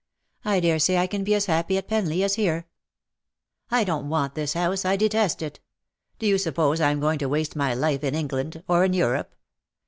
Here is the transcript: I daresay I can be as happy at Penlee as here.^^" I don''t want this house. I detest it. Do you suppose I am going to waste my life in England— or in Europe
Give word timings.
I 0.43 0.59
daresay 0.59 0.97
I 0.97 1.05
can 1.05 1.23
be 1.23 1.35
as 1.35 1.45
happy 1.45 1.77
at 1.77 1.87
Penlee 1.87 2.23
as 2.23 2.33
here.^^" 2.33 2.63
I 3.77 3.85
don''t 3.85 4.05
want 4.07 4.33
this 4.33 4.53
house. 4.53 4.83
I 4.83 4.95
detest 4.95 5.43
it. 5.43 5.59
Do 6.17 6.25
you 6.25 6.39
suppose 6.39 6.81
I 6.81 6.89
am 6.89 6.99
going 6.99 7.19
to 7.19 7.29
waste 7.29 7.55
my 7.55 7.75
life 7.75 8.03
in 8.03 8.15
England— 8.15 8.63
or 8.67 8.83
in 8.83 8.93
Europe 8.93 9.35